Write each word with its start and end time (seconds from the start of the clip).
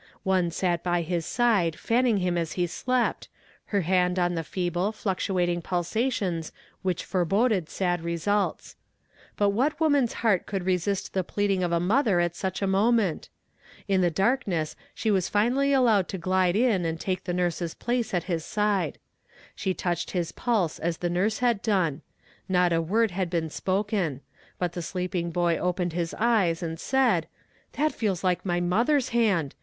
One 0.23 0.49
sat 0.49 0.81
by 0.83 1.03
his 1.03 1.27
side 1.27 1.75
fanning 1.77 2.17
him 2.17 2.35
as 2.35 2.53
he 2.53 2.65
slept, 2.65 3.29
her 3.65 3.81
hand 3.81 4.17
on 4.17 4.33
the 4.33 4.43
feeble, 4.43 4.91
fluctuating 4.91 5.61
pulsations 5.61 6.51
which 6.81 7.05
foreboded 7.05 7.69
sad 7.69 8.01
results. 8.03 8.75
But 9.37 9.49
what 9.49 9.79
woman's 9.79 10.13
heart 10.25 10.47
could 10.47 10.65
resist 10.65 11.13
the 11.13 11.23
pleading 11.23 11.61
of 11.61 11.71
a 11.71 11.79
mother 11.79 12.19
at 12.19 12.35
such 12.35 12.63
a 12.63 12.65
moment? 12.65 13.29
In 13.87 14.01
the 14.01 14.09
darkness 14.09 14.75
she 14.95 15.11
was 15.11 15.29
finally 15.29 15.71
allowed 15.71 16.07
to 16.07 16.17
glide 16.17 16.55
in 16.55 16.83
and 16.83 16.99
take 16.99 17.25
the 17.25 17.31
nurse's 17.31 17.75
place 17.75 18.11
at 18.11 18.23
his 18.23 18.43
side. 18.43 18.97
She 19.55 19.75
touched 19.75 20.09
his 20.17 20.31
pulse 20.31 20.79
as 20.79 20.97
the 20.97 21.11
nurse 21.11 21.37
had 21.45 21.61
done. 21.61 22.01
Not 22.49 22.73
a 22.73 22.81
word 22.81 23.11
had 23.11 23.29
been 23.29 23.51
spoken; 23.51 24.21
but 24.57 24.71
the 24.73 24.81
sleeping 24.81 25.29
boy 25.29 25.57
opened 25.59 25.93
his 25.93 26.15
eyes 26.17 26.63
and 26.63 26.79
said: 26.79 27.27
'That 27.73 27.91
feels 27.91 28.23
like 28.23 28.43
my 28.43 28.59
mother's 28.59 29.09
hand! 29.09 29.53